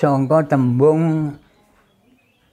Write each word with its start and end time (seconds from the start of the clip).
sangka 0.00 0.48
tembung 0.48 1.36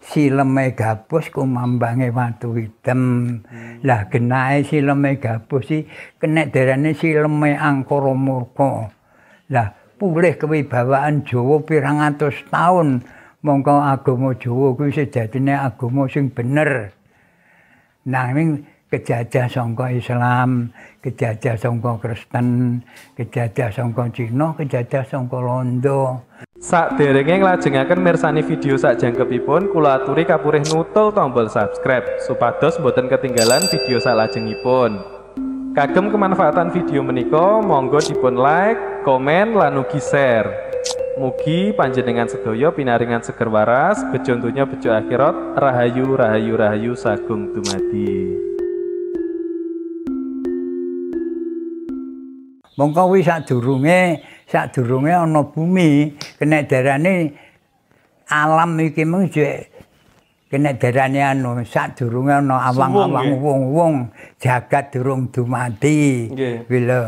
sileme 0.04 0.76
gabus 0.76 1.32
kumambange 1.32 2.12
watu. 2.12 2.52
Hmm. 2.84 3.40
Lah 3.88 4.12
genahe 4.12 4.68
sileme 4.68 5.16
gabus 5.16 5.72
iki 5.72 5.88
kenek 6.20 6.52
darane 6.52 6.92
sileme 6.92 7.56
angkara 7.56 8.12
murka. 8.12 8.92
Lah 9.48 9.72
pulih 9.96 10.36
kewibawaan 10.36 11.24
Jawa 11.24 11.64
pirang 11.64 12.04
atus 12.04 12.36
taun 12.52 13.00
mongko 13.40 13.80
agama 13.80 14.36
Jawa 14.36 14.76
kuwi 14.76 14.92
sejatine 14.92 15.56
agama 15.56 16.04
sing 16.12 16.28
bener. 16.28 16.92
Nanging 18.08 18.68
kejajah 18.88 19.52
sangka 19.52 19.92
Islam, 19.92 20.72
kejajah 21.04 21.60
sangka 21.60 22.00
Kristen, 22.00 22.80
kejajah 23.20 23.68
sangka 23.72 24.08
Cina, 24.16 24.56
kejajah 24.56 25.04
sangka 25.04 25.40
Londo. 25.44 26.24
Sak 26.58 26.98
derenge 26.98 27.38
nglajengaken 27.38 28.02
mirsani 28.02 28.42
video 28.42 28.82
sak 28.82 28.98
jangkepipun 28.98 29.70
kula 29.70 30.02
aturi 30.02 30.26
kapurih 30.26 30.66
nutul 30.74 31.14
tombol 31.14 31.46
subscribe 31.46 32.18
supados 32.26 32.82
boten 32.82 33.06
ketinggalan 33.06 33.62
video 33.70 34.02
sak 34.02 34.18
lajengipun. 34.18 34.98
Kagem 35.78 36.10
kemanfaatan 36.10 36.74
video 36.74 37.06
menika 37.06 37.62
monggo 37.62 38.02
dipun 38.02 38.42
like, 38.42 39.06
komen 39.06 39.54
lan 39.54 39.78
ugi 39.78 40.02
share. 40.02 40.50
Mugi 41.22 41.78
panjenengan 41.78 42.26
sedaya 42.26 42.74
pinaringan 42.74 43.22
seger 43.22 43.54
waras, 43.54 44.02
bejontunya 44.10 44.66
bejo 44.66 44.90
akhirat, 44.90 45.62
rahayu 45.62 46.18
rahayu 46.18 46.58
rahayu 46.58 46.94
sagung 46.98 47.54
dumadi. 47.54 48.34
Mongko 52.78 53.14
kuwi 53.14 53.26
sadurunge 53.26 54.22
sadurunge 54.48 55.12
ana 55.12 55.44
bumi 55.44 56.16
kena 56.40 56.64
darane 56.64 57.36
alam 58.32 58.80
iki 58.80 59.04
mung 59.04 59.28
kena 60.48 60.72
darane 60.80 61.20
anu 61.20 61.60
sadurunge 61.68 62.32
ana 62.32 62.72
awang-awang 62.72 63.36
wong-wong 63.44 63.94
jagat 64.40 64.96
durung 64.96 65.28
dumati 65.28 66.32
nggih. 66.32 66.64
Lho 66.88 67.02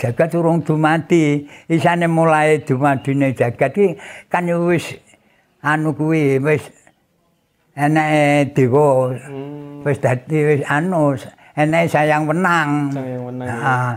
jagat 0.00 0.32
durung 0.32 0.64
dumati 0.64 1.44
isane 1.68 2.08
mulai 2.08 2.64
dumadine 2.64 3.36
jagat 3.36 3.76
iki 3.76 4.00
kan 4.32 4.48
wis 4.64 4.96
anu 5.60 5.92
kuwi 5.92 6.40
wis 6.40 6.64
enek 7.76 8.56
dewa 8.56 9.12
hmm. 9.12 9.84
wis 9.84 10.00
dadi 10.00 10.38
wis 10.56 10.62
anu 10.64 11.20
enek 11.52 11.84
sayang 11.92 12.24
wenang. 12.24 12.96
Sayang 12.96 13.22
wenang 13.28 13.48
heeh 13.52 13.92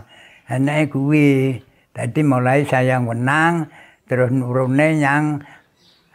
enek 0.60 0.92
kuwi 0.92 1.56
Dadi 1.92 2.24
mulai 2.24 2.64
sayang 2.64 3.04
wenang 3.04 3.68
terus 4.08 4.32
nurune 4.32 4.96
yang 4.96 5.44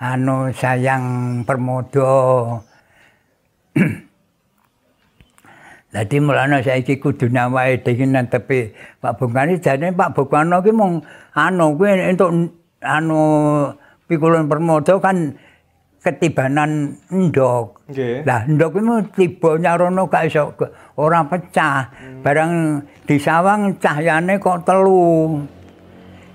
anu 0.00 0.48
sayang 0.56 1.05
permodo. 1.44 2.16
Dadi 5.92 6.16
mulane 6.20 6.64
saiki 6.64 6.97
kudu 6.97 7.28
nawae 7.28 7.80
dhewe 7.84 8.08
tepi 8.28 8.72
Pak 9.00 9.20
Bungani 9.20 9.60
jane 9.60 9.92
Pak 9.92 10.16
Bungano 10.16 10.64
ki 10.64 10.72
mung 10.72 11.04
anu 11.36 11.77
kuwi 11.77 12.08
entuk 12.08 12.52
anu 12.80 13.20
pikulun 14.08 14.48
permodo 14.48 15.00
kan 15.00 15.36
ketibanan 16.04 17.00
ndok. 17.08 17.84
Nggih. 17.92 18.28
Lah 18.28 18.44
ndok 18.44 18.77
kuwi 18.77 19.08
tiba 19.12 19.60
nyarono 19.60 20.08
gak 20.08 20.28
iso 20.28 20.52
ora 21.00 21.24
pecah. 21.24 21.88
Hmm. 21.97 22.20
Barang 22.24 22.80
disawang 23.08 23.77
cahyane 23.80 24.36
kok 24.36 24.69
telu. 24.69 25.55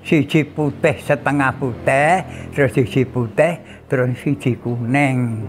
Siji 0.01 0.41
putih 0.45 0.97
setengah 0.97 1.53
putih 1.57 2.25
terus 2.51 2.73
siji 2.73 3.05
putih 3.05 3.61
terus 3.85 4.17
siji 4.21 4.57
kuning. 4.57 5.45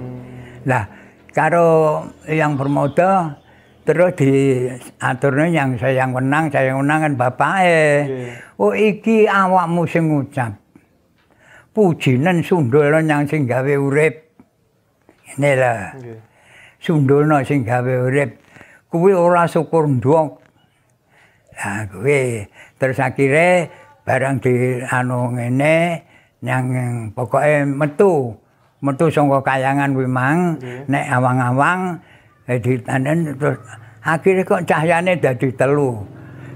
Lah 0.68 0.86
karo 1.32 2.04
yang 2.28 2.54
bermoda 2.60 3.40
terus 3.82 4.14
diaturnya 4.14 5.46
yang 5.50 5.70
sayang 5.74 6.14
menang 6.14 6.52
sayang 6.52 6.84
menang 6.84 7.00
kan 7.02 7.12
bapak 7.18 7.54
eh 7.66 7.98
oh 8.60 8.76
iki 8.76 9.26
awakmu 9.26 9.88
sing 9.88 10.06
ngucap. 10.12 10.54
Pujinan 11.72 12.44
sundul 12.44 12.92
yang 12.92 13.24
sing 13.24 13.48
gawe 13.48 13.74
urip. 13.80 14.36
Ini 15.32 15.52
lah. 15.56 15.96
Sundul 16.76 17.24
sing 17.48 17.64
gawe 17.64 17.94
urip. 18.04 18.36
Kuwi 18.92 19.16
ora 19.16 19.48
syukur 19.48 19.88
ndok 19.88 20.44
lah 21.56 21.88
kuwi. 21.88 22.44
Terus 22.76 22.98
akhirnya 23.00 23.72
barang 24.02 24.42
di 24.42 24.82
anu 24.90 25.30
ngene 25.34 25.76
yang 26.42 26.64
pokoke 27.14 27.66
metu. 27.66 28.34
Metu 28.82 29.06
saka 29.06 29.38
kayangan 29.46 29.94
kuwi 29.94 30.10
mang 30.10 30.58
nek 30.90 31.06
awang-awang 31.06 32.02
eh, 32.50 32.58
ditanen 32.58 33.38
terus 33.38 33.62
akhirnya 34.02 34.42
kok 34.42 34.66
cahyane 34.66 35.12
dadi 35.22 35.48
telu. 35.54 36.02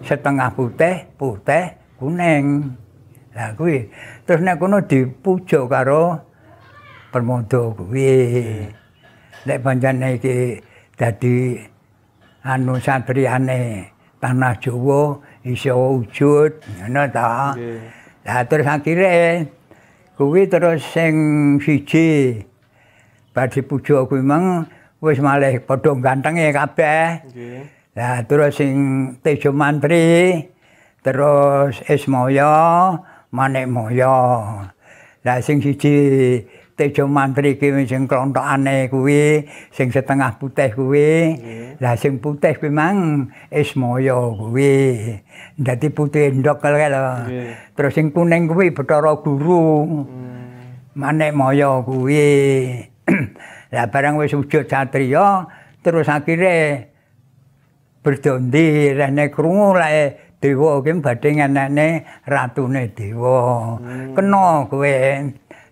Setengah 0.03 0.51
putih 0.51 1.07
putih 1.15 1.71
kuning. 2.03 2.75
Lah 3.31 3.55
kuwi. 3.55 3.87
Terus 4.27 4.43
nek 4.43 4.59
kono 4.59 4.83
dipuja 4.83 5.71
karo 5.71 6.19
permodo 7.15 7.79
kuwi. 7.79 8.67
Nek 9.47 9.59
pancene 9.63 10.19
iki 10.19 10.59
dadi 10.99 11.55
anu 12.43 12.75
satriyane 12.83 13.87
tanah 14.19 14.55
Jawa 14.59 15.15
iso 15.47 16.03
wujud 16.03 16.53
ngono 16.83 17.03
ta. 17.15 17.55
Lah 18.27 18.43
terus 18.51 18.67
akhire 18.67 19.47
kuwi 20.19 20.51
terus 20.51 20.83
sing 20.91 21.15
siji 21.63 22.43
badhe 23.31 23.61
puja 23.63 24.03
kuwi 24.11 24.27
mang 24.27 24.67
wis 24.99 25.23
malih 25.23 25.63
padha 25.63 25.95
gantenge 25.95 26.51
kabeh. 26.51 27.23
Nggih. 27.31 27.63
Lah 27.97 28.27
terus 28.27 28.59
sing 28.59 28.75
Tejo 29.23 29.55
Mantri 29.55 30.51
terus 31.01 31.79
Ismoyo, 31.87 32.99
Manik 33.31 33.71
Moyo. 33.71 34.19
Lah 35.23 35.39
sing 35.39 35.63
siji 35.63 35.97
Tejo 36.77 37.09
Mantri 37.09 37.57
ki 37.57 37.89
sing 37.89 38.05
klontokane 38.05 38.93
kuwi, 38.93 39.49
sing 39.73 39.89
setengah 39.89 40.37
putih 40.37 40.77
kuwi. 40.77 41.33
Lah 41.81 41.97
sing 41.97 42.21
putih 42.21 42.53
kuwi 42.61 42.69
mang 42.69 43.33
Ismaya 43.49 44.13
kuwi. 44.37 45.09
Dadi 45.57 45.89
putih 45.89 46.37
ndok 46.37 46.61
kae 46.61 46.93
lho. 46.93 47.09
Terus 47.73 47.97
sing 47.97 48.13
kuning 48.13 48.45
kuwi 48.45 48.77
Bathara 48.77 49.17
Guru. 49.17 49.89
Hmm. 50.05 50.37
Manek 50.93 51.33
Maya 51.33 51.81
kuwi. 51.81 52.29
Lah 53.73 53.89
barang 53.89 54.21
wis 54.21 54.37
wujud 54.37 54.69
satriya, 54.69 55.49
terus 55.81 56.13
akhire 56.13 56.93
berdondi 58.05 58.93
rene 58.93 59.33
krungu 59.33 59.75
lae 59.81 60.37
dewa 60.41 60.85
ki 60.85 60.93
badhe 61.01 61.29
ngenekne 61.41 62.05
ratune 62.29 62.93
dewa. 62.93 63.77
Hmm. 63.81 64.13
Kena 64.13 64.69
kowe. 64.69 64.93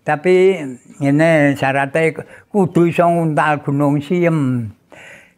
Tapi 0.05 0.61
ngene 1.01 1.57
syaratnya 1.57 2.13
kudu 2.53 2.93
iso 2.93 3.09
nguntal 3.09 3.65
Gunung 3.65 4.05
Siem. 4.05 4.69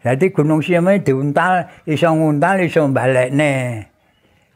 Jadi 0.03 0.35
Gunung 0.35 0.59
Siem 0.59 0.91
iki 0.91 1.15
diuntal 1.15 1.71
iso 1.87 2.11
nguntal 2.11 2.67
iso 2.67 2.83
balekne. 2.91 3.87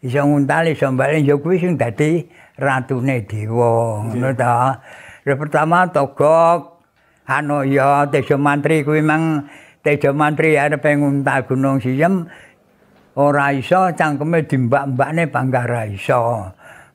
Iso 0.03 0.27
nguntal 0.27 0.75
iso 0.75 0.91
balik 0.99 1.23
ya 1.23 1.39
kuwi 1.39 1.63
sing 1.63 1.79
dadi 1.79 2.27
ratune 2.59 3.23
dewa. 3.23 4.03
Ngono 4.11 4.35
ta. 4.35 4.83
Pertama 5.23 5.87
togok 5.87 6.83
anu 7.31 7.63
ya 7.63 8.11
Tejo 8.11 8.35
Mantri 8.35 8.83
kuwi 8.83 9.07
mang 9.07 9.47
Tejo 9.87 10.11
Mantri 10.11 10.59
arep 10.59 10.83
nguntal 10.83 11.47
Gunung 11.47 11.79
Siem 11.79 12.27
ora 13.15 13.55
iso 13.55 13.95
cangkeme 13.95 14.43
dimbak-mbakne 14.43 15.31
banggara 15.31 15.87
iso. 15.87 16.51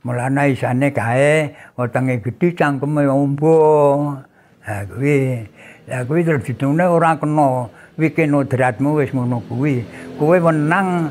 Mulane 0.05 0.53
isane 0.53 0.93
kae 0.93 1.49
wetenge 1.77 2.21
gedhi 2.21 2.53
cangkeme 2.53 3.09
ombo. 3.09 4.13
Ha 4.61 4.85
kuwi. 4.85 5.41
Lah 5.89 6.05
kuwi 6.05 6.21
terus 6.21 6.45
ditune 6.45 6.85
ora 6.85 7.17
kena 7.17 7.65
wikene 7.97 8.45
dratmu 8.45 9.01
wis 9.01 9.09
ngono 9.09 9.41
kuwi. 9.49 9.81
Kowe 10.21 10.37
menang 10.37 11.09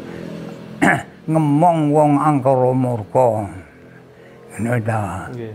ngemong 1.31 1.91
wong 1.91 2.23
angkara 2.23 2.71
murka. 2.71 3.51
Ngono 4.55 4.79
ta. 4.87 5.27
Nggih. 5.35 5.55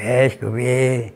Wis 0.00 0.32
kuwi. 0.40 1.12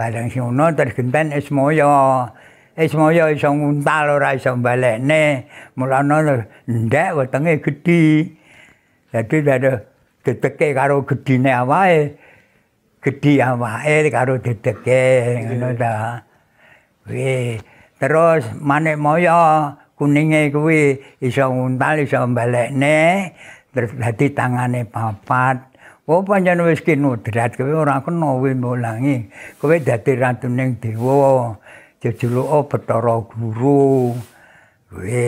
Padang 0.00 0.32
sing 0.32 0.48
terus 0.80 0.96
genten 0.96 1.36
Ismaya. 1.36 2.32
Ismaya 2.72 3.28
iso 3.28 3.52
nguntal 3.52 4.16
ora 4.16 4.32
iso 4.32 4.56
balekne. 4.56 5.44
Mulane 5.76 6.48
ndek 6.64 7.20
wetenge 7.20 7.60
gedhi. 7.60 8.32
Dadi 9.12 9.44
dadi 9.44 9.91
dedeke 10.24 10.74
karo 10.74 11.02
gedine 11.02 11.50
awake 11.50 12.16
gedhi 13.02 13.42
awake 13.42 14.10
karo 14.10 14.38
dedeke 14.38 15.02
ngono 15.46 15.68
ta 15.74 16.22
terus 17.98 18.46
manik 18.58 18.98
moyo 18.98 19.74
kuninge 19.98 20.54
kuwi 20.54 20.98
iso 21.18 21.50
nguntal 21.50 22.02
iso 22.02 22.22
balekne 22.30 23.34
terus 23.74 23.90
dadi 23.98 24.26
tangane 24.30 24.86
papat 24.86 25.72
Oh 26.10 26.18
pancen 26.26 26.58
wis 26.66 26.82
kinudrat 26.82 27.54
kowe 27.54 27.70
ora 27.78 28.02
kena 28.02 28.34
kowe 28.34 28.50
mulangi. 28.58 29.30
Kowe 29.62 29.78
dadi 29.78 30.18
ratuning 30.18 30.74
dewa. 30.82 31.54
Jejuluka 32.02 32.66
Bathara 32.66 33.22
Guru. 33.22 34.10
Kowe 34.90 35.22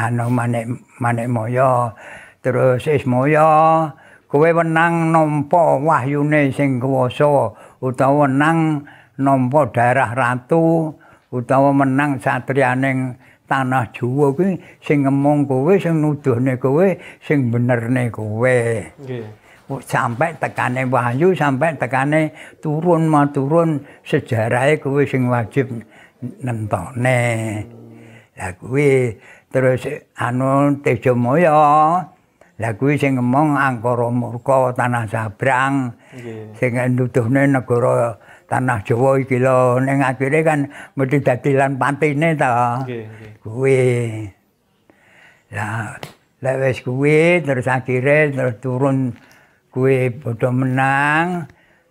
anu 0.00 0.26
manek 0.32 0.72
manek 0.96 1.28
moyo. 1.28 1.92
Terus 2.40 2.88
Ismoyo 2.88 3.92
kowe 4.26 4.48
wenang 4.50 5.14
nampa 5.14 5.78
wahyune 5.80 6.50
sing 6.50 6.82
kuwasa 6.82 7.54
utawa 7.82 8.26
wenang 8.26 8.82
nampa 9.18 9.70
darah 9.70 10.12
ratu 10.12 10.92
utawa 11.32 11.70
menang 11.72 12.18
satriyaning 12.18 13.14
tanah 13.46 13.94
Jawa 13.94 14.34
kuwi 14.34 14.58
sing 14.82 15.06
ngemong 15.06 15.46
kowe 15.46 15.74
sing 15.78 16.02
nuduhne 16.02 16.58
kowe 16.58 16.98
sing 17.22 17.54
benerne 17.54 18.10
kowe. 18.10 18.58
Nggih. 18.98 19.46
sampai 19.66 20.30
tekane 20.38 20.86
wahyu 20.86 21.34
sampai 21.34 21.74
tekane 21.74 22.30
turun 22.62 23.10
maturun 23.10 23.82
sejarahe 24.06 24.78
kuwi 24.78 25.02
sing 25.10 25.26
wajib 25.26 25.66
nentone 26.22 27.18
lah 28.38 28.52
kuwi 28.62 29.18
terus 29.50 29.82
anu 30.14 30.78
Tejomaya 30.86 31.58
lah 32.56 32.72
kuwi 32.72 32.96
sing 32.96 33.20
ngomong 33.20 33.52
angkara 33.52 34.08
murka 34.08 34.72
tanah 34.72 35.04
sabrang. 35.04 35.92
Sing 36.56 36.72
nuduhne 36.96 37.52
negara 37.52 38.16
tanah 38.48 38.80
Jawa 38.80 39.20
iki 39.20 39.36
lho 39.36 39.76
ning 39.84 40.00
akhire 40.00 40.40
kan 40.40 40.64
mesti 40.96 41.20
dadi 41.20 41.52
lan 41.52 41.76
pantine 41.76 42.32
ta. 42.32 42.80
Nggih 42.80 43.04
kuwi. 43.44 43.84
Lah 45.52 46.00
lewes 46.40 46.80
kuwi 46.80 47.44
terus 47.44 47.68
akhire 47.68 48.32
terus 48.32 48.56
turun 48.64 49.12
kuwi 49.68 50.08
padha 50.08 50.48
menang 50.48 51.44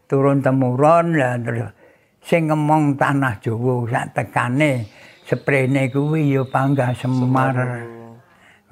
turun 0.09 0.41
temurun 0.41 1.13
lah 1.13 1.37
terus 1.37 1.69
sing 2.25 2.49
ngomong 2.49 2.97
tanah 2.97 3.37
Jawa 3.37 3.85
sak 3.85 4.17
tekane 4.17 4.89
sprene 5.25 5.93
kuwi 5.93 6.33
ya 6.33 6.41
panggah 6.41 6.93
Semar 6.97 7.53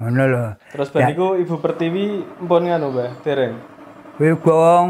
ngono 0.02 0.22
lho. 0.26 0.44
Terus 0.74 0.88
bar 0.90 1.00
niku 1.06 1.38
Ibu 1.38 1.54
Pertiwi 1.62 2.06
mpun 2.42 2.62
ngono 2.66 2.86
Mbah? 2.90 3.10
Dereng. 3.22 3.54
Kuwi 4.18 4.30
gong. 4.42 4.88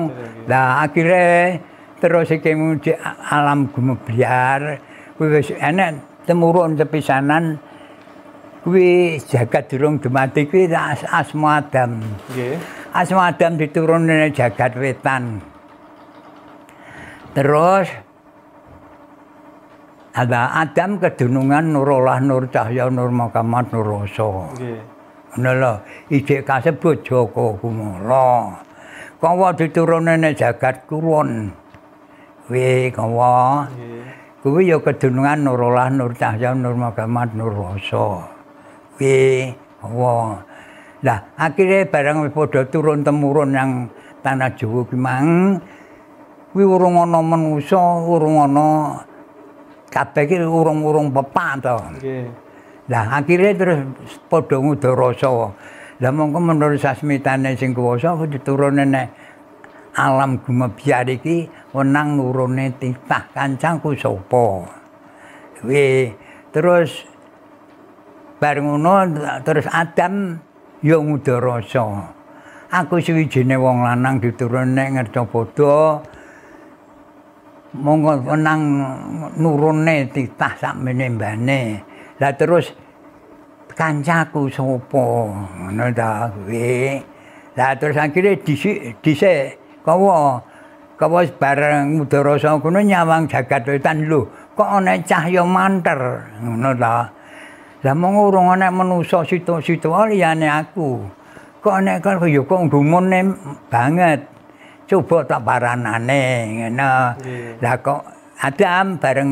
Lah 0.49 0.85
akhire 0.85 1.61
terus 2.01 2.29
iki 2.33 2.53
muji 2.57 2.93
alam 3.29 3.69
gumebyar 3.73 4.81
kuwi 5.17 5.41
wis 5.41 5.53
enek 5.57 6.25
temurun 6.29 6.77
sepisanan 6.77 7.57
kuwi 8.65 9.21
jagat 9.29 9.69
durung 9.69 10.01
dumati 10.01 10.49
kuwi 10.49 10.73
asma 10.73 11.61
Adam. 11.61 12.01
Nggih. 12.33 12.57
Asma 12.97 13.33
Adam 13.33 13.61
diturunne 13.61 14.33
jagat 14.33 14.73
wetan. 14.81 15.41
Terus 17.35 17.91
ada 20.15 20.55
Adam 20.63 21.03
kedunungan 21.03 21.75
Nurullah 21.75 22.23
Nur 22.23 22.47
Cahya 22.47 22.87
Nur 22.87 23.11
Makamat 23.11 23.75
Nur 23.75 23.83
Rasa. 23.83 24.55
Nggih. 24.55 24.94
Ngono 25.35 25.51
lho, 25.59 25.73
ijek 26.15 26.47
kasebut 26.47 27.03
Joko 27.03 27.59
Kumara. 27.59 28.55
Kawa 29.19 29.51
diturunne 29.51 30.31
jagat 30.31 30.87
kulon. 30.87 31.51
Wi 32.47 32.93
kawa. 32.95 33.67
Kuwi 34.45 34.69
ya 34.69 34.79
kedunungan 34.79 35.43
Nurullah 35.43 35.89
Nur 35.91 36.13
Cahya 36.15 36.53
Nur 36.55 36.77
Makamat 36.79 37.35
Nur 37.35 37.51
Rasa. 37.51 38.31
Wi 39.01 39.51
kawa. 39.83 40.39
Lah 41.03 41.19
akhirnya 41.35 41.89
barang 41.89 42.31
padha 42.31 42.63
turun 42.71 43.03
temurun 43.03 43.51
yang 43.57 43.91
tanah 44.23 44.55
Jawa 44.55 44.87
ki 44.87 44.97
mang 44.97 45.59
kuwi 46.55 46.63
urung 46.63 46.97
ana 47.01 47.19
manusa, 47.19 47.81
urung 48.07 48.39
ana 48.39 49.03
kabeh 49.91 50.31
ki 50.31 50.37
urung-urung 50.47 51.11
pepak 51.11 51.53
to. 51.59 51.77
Nggih. 51.99 52.44
Lah 52.93 53.17
akhirnya 53.17 53.57
terus 53.57 53.81
padha 54.29 54.61
ngudarasa. 54.61 55.33
Lah 56.03 56.11
mongko 56.13 56.39
menurut 56.43 56.77
sasmitane 56.77 57.57
sing 57.57 57.73
kuwasa 57.73 58.13
diturune 58.29 58.85
nek 58.85 59.09
alam 59.97 60.43
gumebyar 60.43 61.07
iki 61.09 61.49
wenang 61.73 62.19
nurune 62.21 62.77
titah 62.77 63.31
kancangku 63.33 63.97
sapa. 63.97 64.69
Kuwi 65.57 66.13
terus 66.53 67.09
bareng 68.37 68.69
ngono 68.69 68.93
terus 69.47 69.65
Adam 69.73 70.37
ya 70.85 71.01
ngudarasa. 71.01 72.13
Aku 72.75 72.99
suwijine 73.01 73.55
wong 73.57 73.87
lanang 73.87 74.21
diturun 74.21 74.77
nek 74.77 74.99
ngercapada 74.99 76.05
monggo 77.81 78.13
menang 78.35 78.61
nurune 79.41 80.11
titah 80.13 80.53
sakmene 80.59 81.07
mbane. 81.17 81.94
Lah 82.25 82.33
terus 82.33 82.73
kancaku 83.77 84.49
sapa? 84.49 85.05
Ngono 85.29 85.93
ta 85.93 86.33
kuwi. 86.33 86.97
Lah 87.53 87.77
terus 87.77 88.01
akhire 88.01 88.41
dhisik 88.41 88.97
dhisik 89.05 89.61
kawa 89.85 90.41
kawa 90.97 91.21
bareng 91.37 92.01
ngudarasa 92.01 92.57
kuwi 92.65 92.81
nyawang 92.89 93.29
jagat 93.29 93.69
wetan 93.69 94.09
lho. 94.09 94.25
Kok 94.57 94.71
ana 94.81 94.97
cahya 95.05 95.45
manter 95.45 96.25
ngono 96.41 96.73
ta. 96.81 97.13
Lah 97.85 97.93
mong 97.93 98.17
urung 98.17 98.57
ana 98.57 98.73
manusa 98.73 99.21
situ-situ 99.21 99.93
liyane 99.93 100.49
aku. 100.49 101.05
Kok 101.61 101.77
nek 101.85 102.01
kok 102.01 102.25
ya 102.25 102.41
kok 102.41 102.73
ngumune 102.73 103.21
banget. 103.69 104.25
Coba 104.89 105.29
tak 105.29 105.45
paranane 105.45 106.25
ngono. 106.57 106.93
Lah 107.61 107.75
kok 107.85 108.01
Adam 108.41 108.97
bareng 108.97 109.31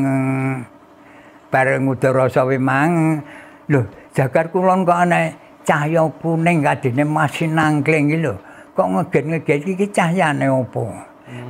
bareng 1.53 1.85
Udarasa 1.85 2.41
Wimang 2.49 3.21
lho 3.69 3.85
jagar 4.17 4.49
kulon 4.49 4.81
kok 4.81 4.97
ana 5.05 5.29
cahya 5.61 6.09
kuning 6.17 6.65
kadene 6.65 7.05
masih 7.05 7.53
nangkling 7.53 8.09
iki 8.09 8.17
lho. 8.25 8.33
Kok 8.73 8.89
ngeget-ngeget 8.89 9.61
iki 9.69 9.85
cahyane 9.93 10.49
opo? 10.49 10.89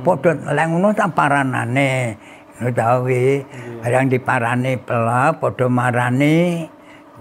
Padha 0.04 0.36
lek 0.52 0.66
ngono 0.68 0.92
tak 0.92 1.16
paranane. 1.16 2.20
Ngono 2.60 2.68
ta 2.76 3.00
wi. 3.00 3.40
Barang 3.80 4.12
diparani 4.12 4.76
pelak 4.76 5.40
padha 5.40 5.66
marani. 5.72 6.68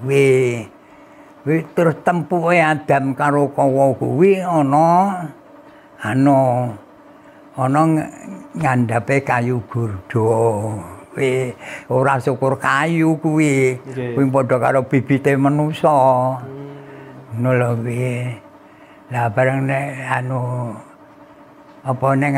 kuwi 0.03 0.68
kuwi 1.47 1.63
terus 1.71 1.95
tempuke 2.03 2.59
Adam 2.59 3.15
karo 3.15 3.47
Kawa 3.56 3.95
kuwi 3.95 4.44
ana 4.44 4.88
ana 6.03 6.39
ana 7.56 7.81
ngandape 8.51 9.24
kayu 9.24 9.63
gurdo 9.71 10.27
kuwi 11.13 11.54
ora 11.94 12.18
syukur 12.18 12.57
kayu 12.57 13.16
kuwi 13.21 13.78
kuwi 14.18 14.26
padha 14.33 14.57
karo 14.57 14.81
bibite 14.90 15.38
manusa 15.38 15.94
hmm. 16.42 17.38
ngono 17.38 17.49
lho 17.54 17.69
kuwi 17.80 18.14
lah 19.14 19.30
bareng 19.30 19.69
nek 19.69 20.09
anu 20.09 20.73
apa 21.85 22.07
ning 22.18 22.33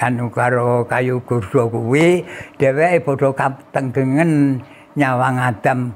anu 0.00 0.24
karo 0.32 0.88
kayu 0.88 1.20
gurdo 1.22 1.68
kuwi 1.68 2.24
dheweke 2.56 3.04
padha 3.04 3.28
katenggengen 3.36 4.64
nyawang 4.98 5.38
Adam 5.38 5.94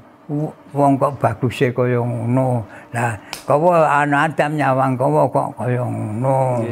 wong 0.71 0.95
kok 0.95 1.19
baguse 1.19 1.75
kaya 1.75 1.99
ngono. 1.99 2.63
Lah, 2.95 3.19
kawa 3.43 4.03
ana 4.03 4.31
Adam 4.31 4.55
nyawang 4.55 4.95
kawa 4.95 5.27
kok 5.27 5.49
kaya 5.59 5.83
ngono. 5.83 6.63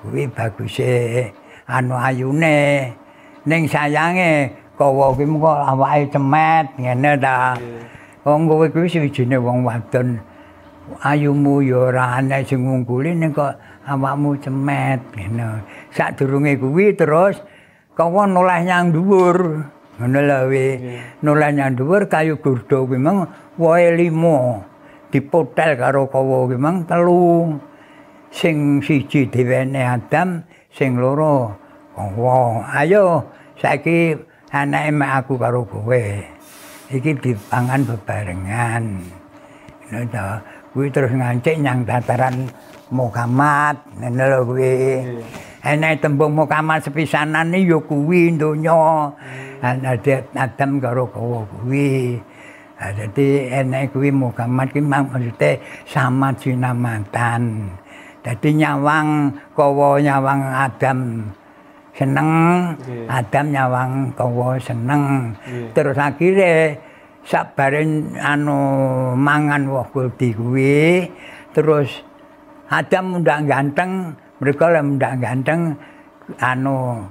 Kuwi 0.00 0.24
baguse 0.32 1.28
anu 1.68 1.94
ayune. 2.00 2.88
Ning 3.44 3.64
sayange 3.68 4.52
kawa 4.78 5.10
kuwi 5.12 5.26
mengko 5.26 5.50
awake 5.50 6.06
cemet 6.14 6.66
ngene 6.78 7.18
ta. 7.18 7.58
Wong 8.24 8.46
kowe 8.46 8.66
kuwi 8.70 8.86
sijine 8.86 9.36
wong 9.36 9.66
wadon. 9.66 10.22
Ayumu 11.04 11.60
ya 11.60 11.90
ora 11.90 12.16
ana 12.16 12.40
sing 12.46 12.62
ngungkuli 12.64 13.12
ning 13.12 13.34
kok 13.34 13.58
awakmu 13.84 14.38
cemet 14.38 15.02
ngene. 15.18 15.66
Sadurunge 15.90 16.56
kuwi 16.56 16.94
terus 16.94 17.42
kawa 17.98 18.30
noleh 18.30 18.62
nyang 18.64 18.94
dhuwur. 18.94 19.66
ngono 19.98 20.22
lho 20.22 20.38
wi 20.46 20.64
nulane 21.26 21.74
dhuwur 21.74 22.06
kayu 22.06 22.38
gurdo 22.38 22.86
kuwi 22.86 23.02
mang 23.02 23.26
wae 23.58 23.90
limo 23.98 24.62
dipotel 25.10 25.74
karo 25.74 26.06
kawa 26.06 26.46
kuwi 26.46 26.54
mang 26.54 26.86
telu 26.86 27.58
sing 28.30 28.78
siji 28.78 29.26
diwene 29.26 29.82
Adam 29.82 30.46
sing 30.70 31.02
loro 31.02 31.50
kawa 31.98 32.62
ayo 32.78 33.26
saiki 33.58 34.14
anake 34.52 34.90
mek 34.92 35.10
aku 35.22 35.34
karo 35.36 35.64
kowe. 35.68 36.04
Iki 36.88 37.10
dipangan 37.20 37.84
bebarengan. 37.84 38.84
Ngono 39.88 40.04
ta 40.08 40.40
kuwi 40.72 40.88
terus 40.88 41.12
ngancik 41.12 41.60
nyang 41.60 41.84
dataran 41.84 42.48
Muhammad 42.88 43.76
ngono 44.00 44.24
lho 44.24 44.40
kuwi. 44.48 44.72
Enek 45.58 46.00
tembung 46.00 46.32
Muhammad 46.32 46.80
sepisanan 46.80 47.52
ya 47.52 47.76
kuwi 47.76 48.32
donya. 48.40 49.12
Ada 49.60 50.24
Adam 50.32 50.80
karo 50.80 51.04
kowe 51.12 51.44
kuwi. 51.44 52.16
Dadi 52.78 53.52
enek 53.52 53.92
kuwi 53.92 54.08
Muhammad 54.14 54.72
ki 54.72 54.80
maksudnya 54.80 55.60
sama 55.84 56.32
jinamatan. 56.38 57.68
Dadi 58.24 58.48
nyawang 58.54 59.34
kawa 59.52 59.98
nyawang 59.98 60.40
Adam 60.46 60.98
seneng, 61.98 62.30
Nggih. 62.78 63.10
Adam 63.10 63.46
nyawang 63.50 63.92
kawa 64.14 64.54
seneng. 64.62 65.34
Nggih. 65.42 65.74
Terus 65.74 65.98
akhire 65.98 66.78
sabare 67.26 67.82
anu 68.22 68.60
mangan 69.18 69.66
woh 69.66 69.84
kuldi 69.90 70.32
kuwi 70.32 71.10
terus 71.50 72.06
Adam 72.70 73.24
ndak 73.24 73.48
ganteng, 73.50 74.14
mereka 74.38 74.70
ndak 74.78 75.18
ganteng 75.18 75.74
anu 76.38 77.02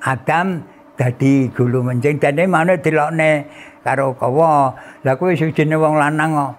Adam 0.00 0.62
dadi 0.96 1.50
gulu 1.52 1.84
menjing 1.84 2.16
dene 2.16 2.48
mana 2.48 2.78
dilokne 2.78 3.44
karo 3.84 4.16
kawa. 4.16 4.72
Lah 5.04 5.14
kowe 5.18 5.34
sujine 5.34 5.76
wong 5.76 6.00
lanang 6.00 6.32
kok 6.32 6.52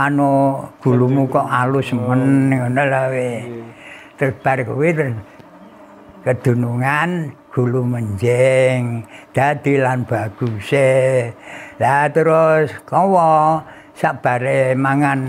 anu 0.00 0.60
gulumu 0.80 1.28
kok 1.28 1.44
alus 1.44 1.92
men 1.92 2.50
ngono 2.50 2.82
lho. 2.82 3.04
Terus 4.16 4.34
bar 4.40 4.58
kuwi 4.64 4.88
terus 4.96 5.12
kedunungan 6.26 7.30
gulu 7.54 7.86
menjing 7.86 9.06
dadi 9.30 9.78
lan 9.78 10.02
baguse. 10.02 11.30
Lah 11.78 12.10
terus 12.10 12.74
kawa 12.82 13.62
sabare 13.94 14.74
mangan 14.74 15.22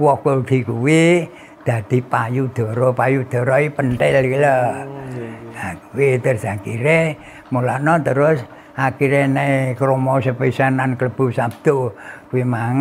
woh 0.00 0.16
kuldi 0.24 0.64
kuwi 0.64 1.28
dadi 1.60 2.00
payudara. 2.00 2.88
Payudara 2.96 3.60
iki 3.60 3.70
pentil 3.76 4.16
iki 4.24 4.38
lho. 4.40 4.58
Nah, 5.52 5.72
kuwi 5.92 6.16
terus 6.24 6.48
akhire 6.48 7.20
mulana 7.52 8.00
terus 8.00 8.40
akhire 8.80 9.28
nek 9.28 9.76
krama 9.76 10.24
sepisanan 10.24 10.96
klebu 10.96 11.28
Sabtu 11.36 11.92
kuwi 12.32 12.48
mang 12.48 12.80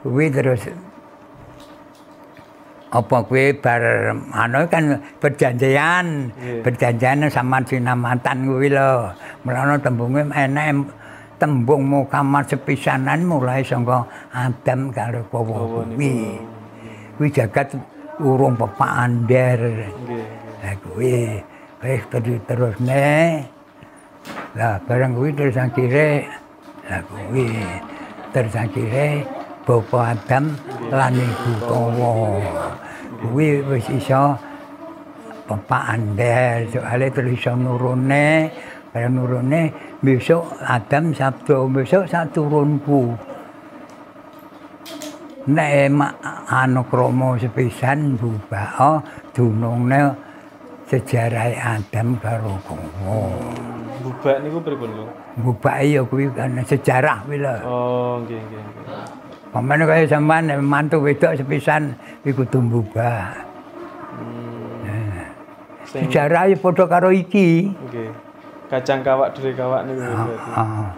kuwi 0.00 0.32
terus 0.32 0.64
apa 2.92 3.24
kuwi 3.24 3.56
bar 3.56 4.12
anu 4.36 4.68
kan 4.68 5.00
perjanjian. 5.16 6.28
Perjanjian 6.60 7.24
sama 7.32 7.64
sinamatan 7.64 8.44
kuwi 8.44 8.68
lho. 8.68 9.08
Mulana 9.48 9.80
tembunge 9.80 10.28
enek 10.28 10.92
tembung 11.40 11.88
mukamat 11.88 12.52
sepisanan 12.52 13.24
mulai 13.24 13.64
saka 13.64 14.04
Adam 14.36 14.92
karo 14.92 15.24
niku. 15.24 15.40
kuwi. 15.40 16.36
Kuwi 17.16 17.28
jagat 17.32 17.72
urung 18.20 18.60
pepak 18.60 18.92
ander. 19.08 19.88
Nggih. 19.88 20.26
Lah 20.60 20.74
kuwi. 20.84 21.16
Wis 21.82 22.02
terus 22.12 22.38
terusne. 22.44 23.08
Lah 24.54 24.76
barang 24.84 25.16
kuwi 25.16 25.30
terus 25.32 25.56
akhire 25.56 26.28
lah 26.86 27.00
kuwi. 27.08 27.48
Terus 28.36 28.54
akhire 28.56 29.24
Bapak 29.62 30.18
Adam 30.18 30.58
lan 30.90 31.14
Ibu 31.14 31.52
Kawa. 31.70 32.61
Kuwi 33.22 33.62
wis 33.70 33.86
iso 33.86 34.34
Bapak 35.46 35.94
Ander 35.94 36.66
soalnya 36.66 37.06
terus 37.14 37.38
iso 37.38 37.54
nurune 37.54 38.50
barang 38.90 39.14
nurune 39.14 39.70
besok 40.02 40.58
Adam 40.66 41.14
Sabtu 41.14 41.70
besok 41.70 42.10
sak 42.10 42.34
turunku. 42.34 43.14
Nek 45.42 45.90
mak 45.90 46.14
anu 46.50 46.82
kromo 46.86 47.38
sepisan 47.38 48.18
bubak 48.18 49.06
dunungne 49.34 50.14
sejarah 50.90 51.78
Adam 51.78 52.18
karo 52.18 52.58
Kawa. 52.66 53.22
Bubak 54.02 54.36
niku 54.42 54.58
pripun 54.62 54.90
lho? 54.98 55.06
Bubak 55.42 55.78
ya 55.86 56.02
kuwi 56.02 56.26
kan 56.34 56.58
sejarah 56.62 57.22
kuwi 57.22 57.38
lho. 57.38 57.54
Oh, 57.66 58.18
nggih 58.22 58.38
nggih. 58.38 58.64
Pamane 59.52 59.84
kaya 59.84 60.08
sampean 60.08 60.48
mantu 60.64 61.04
wedok 61.04 61.36
sepisan 61.36 61.92
kuwi 62.24 62.32
kudu 62.32 62.58
bubak. 62.72 63.36
Sing 65.92 66.08
Sejarah 66.08 66.48
ya 66.48 66.56
padha 66.56 66.88
karo 66.88 67.12
iki. 67.12 67.68
nggih. 67.68 68.08
Kacang 68.72 69.04
kawak 69.04 69.36
dhewe 69.36 69.52
kawak 69.52 69.84
niku 69.84 70.00
berarti. 70.00 70.50
Ah. 70.56 70.88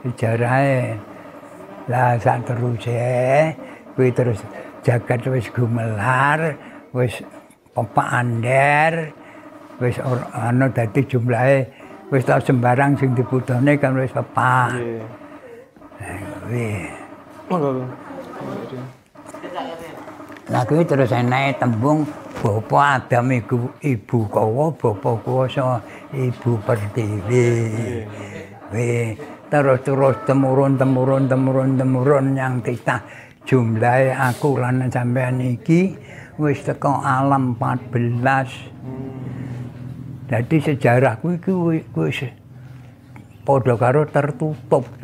Sejarahe 0.00 0.96
lah 1.92 2.16
sak 2.16 2.48
teruse 2.48 3.52
kuwi 3.92 4.08
terus 4.16 4.40
jagat 4.80 5.20
wis 5.28 5.52
gumelar, 5.52 6.56
wis 6.96 7.20
pepak 7.76 8.08
ander, 8.08 9.12
wis 9.76 10.00
anu 10.32 10.72
dadi 10.72 11.04
jumlahe 11.04 11.68
wis 12.08 12.24
tak 12.24 12.40
sembarang 12.48 12.96
sing 12.96 13.12
dibutuhne 13.12 13.76
kan 13.76 13.92
wis 13.92 14.08
pepak. 14.08 14.72
Nggih. 14.72 15.04
Kuwi. 16.00 16.68
Monggo. 16.80 16.99
Lah 20.50 20.62
kuwi 20.62 20.86
terus 20.86 21.10
enek 21.10 21.58
tembung 21.58 22.06
Bapa 22.38 23.02
Adam 23.02 23.26
iku 23.34 23.74
ibu 23.82 24.30
kawa, 24.30 24.70
bapa 24.70 25.18
kuwasa 25.18 25.82
ibu 26.14 26.54
pertiwi. 26.62 27.46
Kuwi 28.70 29.18
terus 29.50 29.82
terus 29.82 30.14
temurun 30.30 30.78
temurun 30.78 31.26
temurun 31.26 31.74
temurun 31.74 32.38
yang 32.38 32.62
titah 32.62 33.02
jumlahe 33.42 34.14
aku 34.14 34.54
lan 34.54 34.86
sampean 34.86 35.42
iki 35.42 35.98
wis 36.38 36.62
teko 36.62 37.02
alam 37.02 37.58
14. 37.58 40.30
Jadi 40.30 40.56
sejarah 40.70 41.18
kuwi 41.18 41.42
kuwi 41.42 41.82
wis 41.98 42.30
padha 43.42 43.74
karo 43.74 44.06
tertutup. 44.06 44.99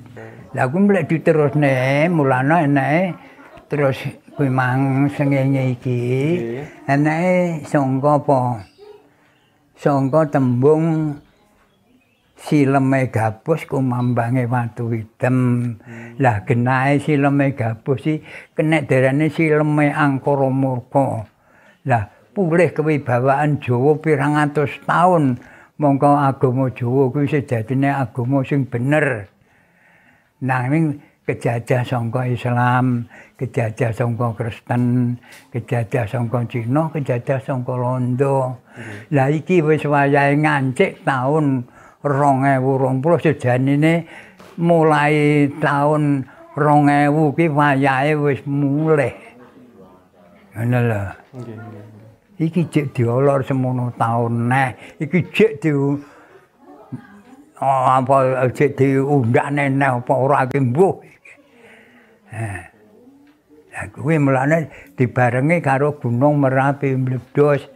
Lah 0.56 0.72
kuwi 0.72 0.88
mlek 0.88 1.12
diterusne 1.12 2.08
mulane 2.08 2.64
enake 2.64 3.12
terus 3.68 4.00
kuwi 4.40 4.48
mang 4.48 5.04
sengenge 5.12 5.76
iki 5.76 6.00
enake 6.88 7.60
sangka 7.68 8.24
apa? 8.24 8.64
Sangka 9.76 10.32
tembung 10.32 11.12
sileme 12.40 13.12
gabus 13.12 13.68
kumambange 13.68 14.48
watu 14.48 14.96
hitam. 14.96 15.76
Lah 16.16 16.40
genahe 16.48 17.04
sileme 17.04 17.52
gabus 17.52 18.08
iki 18.08 18.24
kenek 18.56 18.88
darane 18.88 19.28
sileme 19.28 19.92
angkara 19.92 20.48
murka. 20.48 21.28
Lah 21.84 22.08
pulih 22.32 22.72
kewibawaan 22.72 23.60
Jawa 23.60 24.00
pirang 24.00 24.40
atus 24.40 24.72
taun 24.88 25.36
mongko 25.76 26.16
agama 26.16 26.72
Jawa 26.72 27.12
kuwi 27.12 27.28
sejatine 27.28 27.92
agama 27.92 28.40
sing 28.40 28.64
bener. 28.64 29.35
Nanging 30.44 31.00
kejajah 31.24 31.82
sangka 31.82 32.28
Islam, 32.28 33.08
kejajah 33.40 33.90
sangka 33.90 34.36
Kristen, 34.36 35.16
kejajah 35.48 36.04
sangka 36.06 36.44
Cina, 36.46 36.92
kejajah 36.92 37.40
sangka 37.40 37.74
Londo. 37.74 38.60
Lah 39.10 39.28
iki 39.32 39.64
wis 39.64 39.82
wayahe 39.88 40.36
ngancik 40.36 41.02
taun 41.02 41.64
2020 42.04 43.24
sejanine 43.24 44.06
mulai 44.60 45.48
taun 45.58 46.22
2000 46.54 47.36
ki 47.36 47.46
wayahe 47.50 48.12
wis 48.20 48.40
mulih. 48.44 49.16
Ngono 50.56 50.78
lho. 50.84 51.02
Nggih. 51.36 51.86
Iki 52.36 52.68
jek 52.68 52.86
diolor 52.92 53.40
semono 53.48 53.88
taun 53.96 54.52
neh. 54.52 54.76
Iki 55.00 55.20
jek 55.32 55.50
di 55.64 55.72
oh, 57.60 57.84
apa 57.88 58.48
jek 58.52 58.76
diundak 58.76 59.48
neh 59.52 59.70
apa 59.80 60.12
ora 60.12 60.44
ki 60.48 60.60
mbuh. 60.60 60.94
Lah 63.76 63.92
kuwi 63.92 64.16
mulane 64.16 64.72
dibarengi 64.96 65.60
karo 65.60 66.00
Gunung 66.00 66.40
Merapi 66.40 66.96
meledos. 66.96 67.68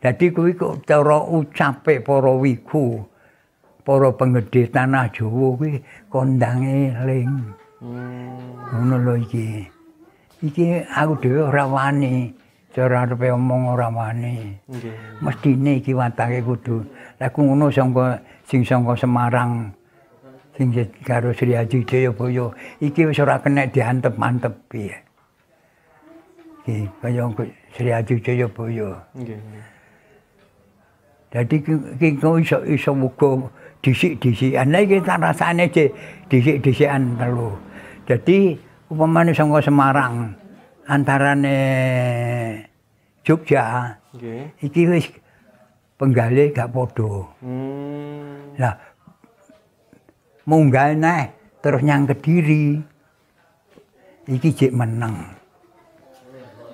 Dadi 0.00 0.32
kuwi 0.32 0.56
kok 0.56 0.86
cara 0.88 1.20
ucape 1.26 2.00
para 2.00 2.32
wiku, 2.38 3.02
para 3.84 4.08
penggede 4.14 4.70
tanah 4.72 5.12
Jawa 5.12 5.58
kuwi 5.58 5.82
kondange 6.08 6.96
ling. 7.04 7.52
Hmm. 7.84 8.64
Ngono 8.72 8.96
lho 9.04 9.14
iki. 9.20 9.68
Iki 10.38 10.88
aku 10.88 11.12
dhewe 11.20 11.40
ora 11.52 11.64
wani. 11.68 12.32
Cara 12.78 13.02
arepe 13.02 13.34
omong 13.34 13.74
ora 13.74 13.90
wani. 13.90 14.54
Nggih. 14.70 15.18
Mestine 15.18 15.82
iki 15.82 15.98
watake 15.98 16.46
kudu. 16.46 16.86
Lah 17.18 17.26
ku 17.34 17.42
ngono 17.42 17.74
sangka 17.74 18.22
sing 18.46 18.62
sangka 18.62 18.94
Semarang 18.94 19.74
sing 20.54 20.70
karo 21.02 21.34
Sri 21.34 21.58
Haji 21.58 21.82
Jayabaya 21.82 22.54
iki 22.78 23.02
wis 23.10 23.18
ora 23.18 23.42
kena 23.42 23.66
diantep-antepi. 23.66 24.94
Iki 26.62 26.86
kaya 27.02 27.26
Sri 27.74 27.90
Haji 27.90 28.14
Jayabaya. 28.22 28.90
Nggih 29.18 29.38
nggih. 29.42 29.64
Dadi 31.34 31.56
ki- 31.58 32.14
kok 32.22 32.38
iso 32.38 32.62
iso 32.62 32.94
muga 32.94 33.50
dhisik-dhisikan. 33.82 34.70
Lah 34.70 34.86
iki 34.86 35.02
tak 35.02 35.18
rasane 35.18 35.66
je 35.66 35.90
dhisik-dhisikan 36.30 37.18
telu. 37.18 37.58
Dadi 38.06 38.54
upamane 38.86 39.34
sangka 39.34 39.66
Semarang 39.66 40.30
antarane 40.86 41.58
Jogja 43.26 43.96
Nggih. 44.14 44.44
iki 44.64 44.82
wis 44.88 45.06
penggale 45.98 46.54
gak 46.54 46.70
padha. 46.70 47.26
Hmm. 47.42 48.54
Lah 48.56 48.74
munggah 50.48 50.94
neh 50.94 51.22
terus 51.60 51.82
nyang 51.82 52.06
Kediri. 52.08 52.78
Iki 54.28 54.48
jek 54.54 54.72
meneng. 54.72 55.34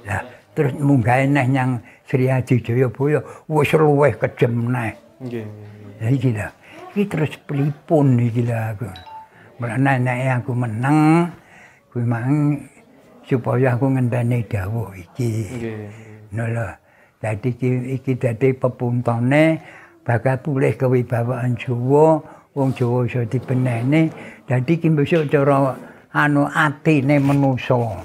Lah 0.05 0.23
terus 0.53 0.77
munggah 0.79 1.25
neh 1.27 1.47
nyang 1.49 1.81
Sri 2.05 2.29
Haji 2.29 2.61
Jayabaya 2.61 3.25
wis 3.49 3.73
luwih 3.75 4.13
kejem 4.15 4.71
neh. 4.71 4.93
Nggih. 5.25 5.47
Lah 6.05 6.11
iki. 6.13 6.31
Iki 6.95 7.03
terus 7.11 7.33
pripun 7.49 8.21
iki 8.21 8.45
lho 8.45 8.55
aku. 8.55 8.89
Mulane 9.59 9.93
nek 10.03 10.45
aku 10.45 10.53
menang 10.53 11.31
kuwi 11.91 12.05
mang 12.07 12.59
supaya 13.25 13.75
aku 13.75 13.87
ngenteni 13.91 14.45
dawuh 14.47 14.93
iki. 14.95 15.33
Nggih. 15.59 16.14
Ngono 16.35 16.51
lho. 16.51 16.69
Dadi 17.23 17.55
iki 17.95 18.19
dadi 18.19 18.53
pepuntone 18.53 19.45
bakal 20.03 20.43
pulih 20.43 20.75
kewibawaan 20.75 21.55
Jawa, 21.55 22.19
wong 22.53 22.75
Jawa 22.75 23.07
iso 23.07 23.23
dibenehne. 23.23 24.11
Dadi 24.45 24.77
iki 24.77 24.91
besok 24.91 25.31
cara 25.31 25.79
anu 26.11 26.51
atine 26.51 27.23
manusa. 27.23 28.03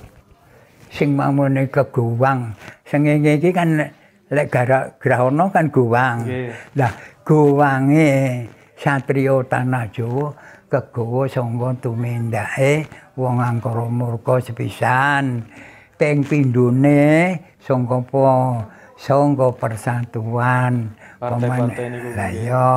Sing 0.93 1.17
mamune 1.17 1.73
kegowang. 1.73 2.53
Sengenge 2.85 3.41
iki 3.41 3.49
kan 3.49 3.81
lek 4.29 4.47
gara 4.53 4.93
grahana 5.01 5.49
kan 5.49 5.73
gowang. 5.73 6.29
Lah 6.77 6.93
gowange 7.25 8.45
satriya 8.77 9.41
tanah 9.49 9.89
Jawa 9.89 10.31
kegawa 10.69 11.25
sangka 11.25 11.89
tumindake 11.89 12.85
wong 13.17 13.41
angkara 13.41 13.89
murka 13.89 14.37
sepisan. 14.37 15.43
Ping 15.99 16.23
pindhone 16.23 17.35
sangka 17.59 17.99
apa? 17.99 18.63
Sangka 18.95 19.51
persatuan. 19.51 20.95
Partai-partai 21.19 21.85
niku, 21.91 22.09
Lah 22.15 22.31
iya 22.31 22.71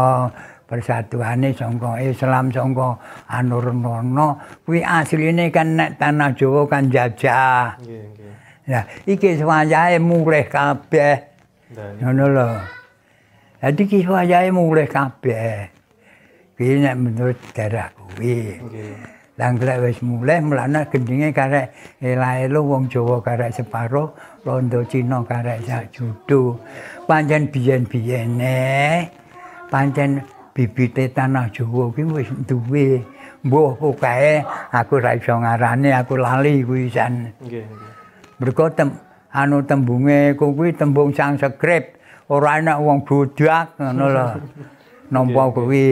persatuane 0.66 1.54
sangka 1.54 2.02
Islam 2.02 2.50
sangka 2.50 2.98
Anurnono 3.30 4.42
kuwi 4.66 4.82
asline 4.82 5.54
kan 5.54 5.78
nek 5.78 6.02
tanah 6.02 6.34
Jawa 6.34 6.66
kan 6.66 6.90
jajah. 6.90 7.78
Nggih, 7.78 8.84
iki 9.06 9.38
swayahe 9.38 10.02
mulih 10.02 10.50
kabeh. 10.50 11.22
Ngono 12.02 12.24
lho. 12.26 12.50
Dadi 13.62 13.82
ki 13.86 14.02
wayahe 14.02 14.50
mulih 14.50 14.90
kabeh. 14.90 15.70
Kuwi 16.58 16.82
nek 16.82 16.98
menurut 16.98 17.38
darah 17.54 17.86
kuwi. 17.94 18.58
nggih. 18.58 19.21
Lah 19.40 19.48
lek 19.48 19.80
wis 19.80 19.98
mulih 20.04 20.44
mlane 20.44 20.84
gendinge 20.92 21.32
karek 21.32 21.72
ela-elo 22.04 22.68
wong 22.68 22.84
Jawa 22.92 23.24
karek 23.24 23.48
separo, 23.48 24.12
rondo 24.44 24.84
Cina 24.84 25.24
karek 25.24 25.64
sak 25.64 25.88
judo. 25.88 26.60
Pancen 27.08 27.48
biyen-biyene 27.48 28.60
pancen 29.72 30.20
bibite 30.52 31.08
tanah 31.16 31.48
Jawa 31.48 31.88
kuwi 31.96 32.04
wis 32.12 32.28
duwe. 32.44 33.00
Mbuh 33.42 33.74
pokoke 33.74 34.44
aku 34.70 35.00
ra 35.00 35.16
iso 35.16 35.34
ngarani, 35.34 35.90
aku 35.96 36.14
lali 36.20 36.60
kuwi 36.62 36.92
san. 36.92 37.32
Nggih, 37.40 37.64
nggih. 37.64 37.90
Mergo 38.36 38.68
tem 38.68 38.92
anu 39.32 39.64
tembunge 39.64 40.36
kuwi 40.36 40.76
tembung 40.76 41.10
Sanskrit, 41.16 41.96
ora 42.28 42.60
enak 42.60 42.78
wong 42.84 43.00
bodak 43.00 43.80
ngono 43.80 44.06
lho. 44.12 44.26
Nampa 45.12 45.42
kuwi. 45.56 45.88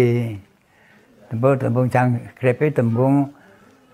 Tembung 1.31 1.55
tembung 1.63 1.87
Sanskrit 1.87 2.59
kuwi 2.59 2.75
tembung 2.75 3.15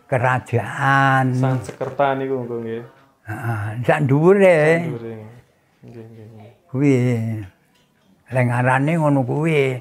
kerajaan. 0.09 1.37
Sansekerta 1.37 2.17
niku 2.17 2.41
engko 2.41 2.65
nggih. 2.65 2.83
Heeh, 3.29 3.63
sak 3.85 4.01
dhuwure 4.09 4.61
Nggih, 4.89 5.21
nggih, 5.85 6.27
nggih. 6.33 6.51
kuwi. 6.73 6.97
Lek 8.33 8.45
ngarane 8.49 8.93
ngono 8.97 9.21
kuwi. 9.21 9.77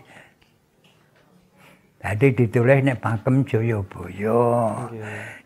Dadi 2.04 2.28
ditulis 2.36 2.84
nek 2.84 3.00
Pakem 3.00 3.48
Jayabaya. 3.48 4.44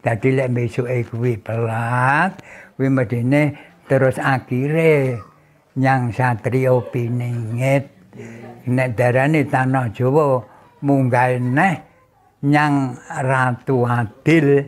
Dadi 0.02 0.30
lek 0.34 0.50
besuke 0.50 1.06
kuwi 1.14 1.38
pelak, 1.38 2.42
kuwi 2.74 2.90
medine 2.90 3.54
terus 3.86 4.18
akhire 4.18 5.22
nyang 5.78 6.10
satriya 6.10 6.74
piningit. 6.90 7.86
Nek 8.66 8.98
darane 8.98 9.46
tanah 9.46 9.94
Jawa 9.94 10.42
munggah 10.82 11.38
neh 11.38 11.89
nyang 12.44 12.96
Ratu 13.04 13.84
Adil. 13.84 14.64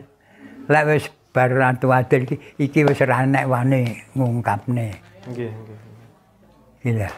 Lek 0.68 0.84
wis 0.88 1.04
bar 1.32 1.50
Ratu 1.50 1.88
Adil 1.92 2.28
iki, 2.28 2.36
iki 2.60 2.80
wis 2.84 3.00
ora 3.00 3.24
nek 3.24 3.48
wani 3.48 3.96
ngungkapne. 4.16 4.88
Nggih, 5.28 5.52
nggih. 5.52 5.78
Gila. 6.82 7.10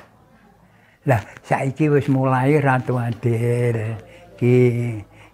Lah 1.04 1.20
saiki 1.44 1.90
wis 1.90 2.06
mulai 2.08 2.56
Ratu 2.62 2.96
Adil. 2.96 3.98
Ki 4.38 4.54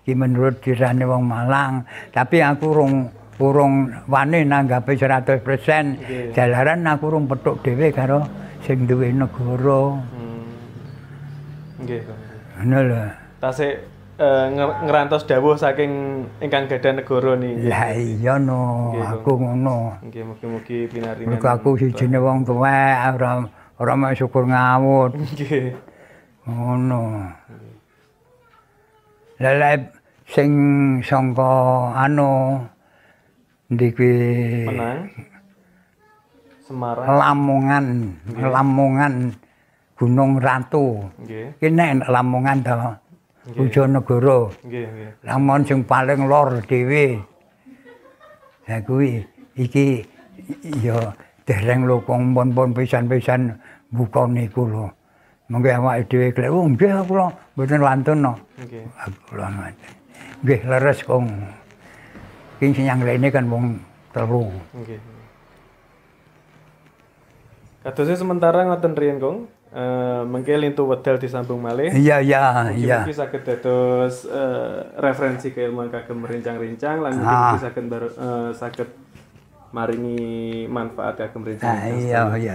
ki 0.01 0.13
menurut 0.17 0.65
dirane 0.65 1.05
wong 1.05 1.29
Malang, 1.29 1.85
tapi 2.13 2.41
aku 2.41 2.73
urung 2.73 2.95
urung 3.41 3.89
wani 4.09 4.45
nanggapi 4.45 4.97
100%. 4.97 5.45
Nggih. 5.45 6.33
Jalaran 6.33 6.89
aku 6.89 7.13
urung 7.13 7.29
petuk 7.29 7.61
dhewe 7.65 7.93
karo 7.93 8.25
sing 8.65 8.89
duwe 8.89 9.13
negara. 9.13 10.01
Hmm. 10.01 10.45
Nggih. 11.85 12.03
Ngono 12.61 12.79
lho. 12.85 13.03
Tasik 13.41 14.00
eh, 14.21 14.47
nger- 14.53 14.85
ngerantos 14.85 15.25
dawuh 15.25 15.57
saking 15.57 16.23
ingkang 16.45 16.69
gadah 16.69 17.01
negara 17.01 17.33
niki. 17.41 17.65
Lah 17.65 17.97
iya 17.97 18.35
no, 18.37 18.93
aku 19.01 19.41
ngono. 19.41 19.97
Nggih, 20.05 20.23
mugi-mugi 20.29 20.79
pinaringan. 20.93 21.41
Mergo 21.41 21.49
aku 21.49 21.81
sijine 21.81 22.21
wong 22.21 22.45
tuwek 22.45 23.17
ora 23.17 23.49
ora 23.81 23.93
mek 23.97 24.13
syukur 24.21 24.45
ngawut. 24.45 25.17
Nggih. 25.17 25.73
Ngono. 26.45 27.33
Lelep 29.41 29.97
sing 30.29 30.53
sangka 31.01 31.97
anu 31.97 32.61
ndiki 33.73 34.13
Menang. 34.69 35.09
Semarang. 36.69 37.07
Lamongan, 37.09 37.85
Lamongan 38.37 39.15
Gunung 39.97 40.39
Ratu. 40.39 41.09
Nggih. 41.25 41.57
Ki 41.57 41.69
nek 41.73 42.05
Lamongan 42.05 42.61
to. 42.61 42.77
Nggih. 43.41 43.57
Bojonegoro. 43.57 44.53
Nggih, 44.67 45.65
sing 45.65 45.81
paling 45.89 46.29
lor 46.29 46.61
dhewe. 46.69 47.25
Ya 48.69 48.77
kuwi 48.85 49.25
iki 49.57 50.05
ya 50.85 51.17
dereng 51.49 51.89
lho 51.89 52.05
pon-pon 52.05 52.77
pisan-pisan 52.77 53.57
buka 53.89 54.29
niku 54.29 54.69
lho. 54.69 54.87
Mengke 55.51 55.75
awake 55.75 56.07
dhewe 56.07 56.31
klek, 56.31 56.53
"Oh, 56.53 56.69
nggih 56.69 56.95
kula 57.09 57.27
mboten 57.57 57.83
wantun 57.83 58.19
no." 58.23 58.33
Nggih. 58.61 58.85
Kula 59.27 59.47
ngoten. 59.51 59.93
Nggih 60.47 60.61
leres 60.69 61.01
kong. 61.03 61.27
Ki 62.61 62.71
sing 62.77 62.87
yang 62.87 63.03
lainnya 63.03 63.33
kan 63.35 63.49
wong 63.51 63.81
telu. 64.15 64.47
Nggih. 64.77 65.01
Kadosnya 67.81 68.17
sementara 68.21 68.69
ngoten 68.69 68.93
riyen, 68.93 69.17
Kong. 69.17 69.49
Eh 69.71 70.23
mengke 70.27 70.59
lintu 70.59 70.83
wedal 70.83 71.15
disambung 71.15 71.63
malih. 71.63 71.95
Iya 71.95 72.19
iya 72.19 72.43
iya. 72.75 73.07
Mugi 73.07 73.15
saged 73.15 73.47
dados 73.47 74.27
eh, 74.27 74.83
referensi 74.99 75.55
keilmuan 75.55 75.87
kagem 75.89 76.19
rincang-rincang 76.21 76.99
lan 76.99 77.15
mugi 77.15 77.31
Ah. 77.31 77.55
saged 77.55 77.87
bar- 77.87 78.11
eh, 78.11 78.51
saged 78.51 78.91
maringi 79.71 80.19
manfaat 80.67 81.15
kagem 81.17 81.39
Nah, 81.39 81.49
rincang-rincang. 81.55 82.03
iya 82.03 82.23
iya. 82.35 82.55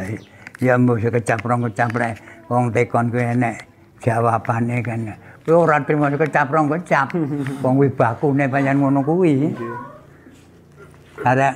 Ya 0.60 0.74
mbok 0.76 1.00
kecaprong-kecaprek 1.00 2.20
wong 2.48 2.72
tekon 2.72 3.08
kuwi 3.08 3.32
enek 3.32 3.64
jawabane 4.04 4.84
kan. 4.84 5.16
Kowe 5.48 5.64
ora 5.64 5.80
trimo 5.80 6.10
kecaprong-kecap. 6.10 7.16
Wong 7.64 7.74
kuwi 7.78 7.90
bakune 7.92 8.50
pancen 8.50 8.76
ngono 8.76 9.00
kuwi. 9.00 9.56
Nggih. 9.56 9.78
Karek 11.16 11.54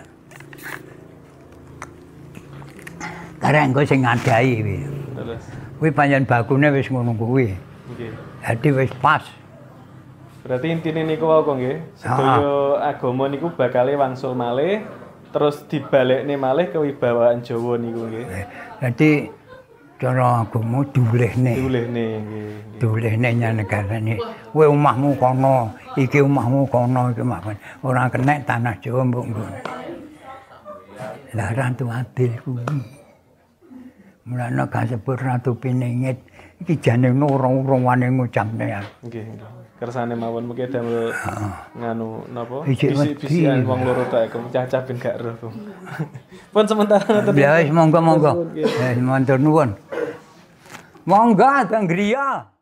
Karek 3.39 3.61
engko 3.65 3.81
sing 3.83 4.03
ngadahi 4.03 4.51
kuwi. 4.61 4.77
Terus. 5.19 5.43
Kuwi 5.75 5.91
pancen 5.91 6.23
bakune 6.23 6.71
wis 6.71 6.88
ngono 6.88 7.12
kuwi. 7.12 7.51
Nggih. 7.91 8.12
Dadi 8.39 8.69
wis 8.71 8.93
pas. 9.03 9.23
Berarti 10.47 10.67
intine 10.71 11.03
niku 11.03 11.27
wae 11.27 11.43
kok 11.43 11.55
nggih. 11.60 11.77
Sedaya 11.99 12.79
agama 12.88 13.27
niku 13.27 13.51
bakale 13.51 13.99
wangsul 13.99 14.32
malih 14.32 14.88
terus 15.29 15.62
dibalekne 15.67 16.39
malih 16.39 16.71
kewibawaan 16.71 17.43
Jawa 17.43 17.75
niku 17.75 18.08
nggih. 18.08 18.25
Dadi 18.79 19.27
cara 19.99 20.47
agama 20.47 20.88
diulihne. 20.88 21.53
Diulihne 21.60 22.05
nggih. 22.23 22.47
nggih. 22.47 22.79
Diulihne 22.79 23.29
nyanegarane. 23.36 24.15
Kowe 24.55 24.65
omahmu 24.71 25.19
kono, 25.19 25.75
iki 25.99 26.23
omahmu 26.23 26.63
kono 26.71 27.12
iki 27.12 27.23
mah. 27.27 27.43
Ora 27.84 28.08
kenek 28.08 28.47
tanah 28.47 28.79
Jawa 28.79 29.03
mbok 29.03 29.25
nggon. 29.27 29.53
Lah 31.36 31.51
Adil 31.53 32.34
kuwi. 32.41 32.98
Mulane 34.29 34.69
kasebut 34.69 35.17
Ratu 35.17 35.57
Piningit 35.57 36.21
iki 36.61 36.77
jane 36.77 37.09
urung-urung 37.09 37.81
wani 37.81 38.13
ngucapne 38.13 38.77
ya. 38.77 38.81
Nggih, 39.01 39.25
nggih. 39.25 39.49
Kersane 39.81 40.11
mawon 40.13 40.43
mungkin 40.43 40.69
damel 40.69 41.15
nganu 41.73 42.27
napa? 42.35 42.67
Bisi-bisian 42.67 43.63
wong 43.63 43.87
loro 43.87 44.03
kok 44.11 44.51
cacah 44.51 44.81
ben 44.85 44.99
gak 44.99 45.17
roh. 45.17 45.39
Pun 46.53 46.67
sementara 46.67 47.01
ngoten. 47.07 47.33
Ya 47.33 47.57
wis 47.57 47.71
monggo 47.73 47.99
monggo. 48.03 48.31
Nuwun, 48.37 48.47
nggih. 48.53 48.85
Eh 48.85 48.99
matur 49.01 49.39
nuwun. 49.39 49.69
Monggo 51.07 51.49
Kang 51.71 51.87
Griya. 51.89 52.58